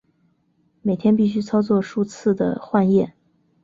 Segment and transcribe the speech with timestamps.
[0.81, 3.13] 每天必须操作数次的换液。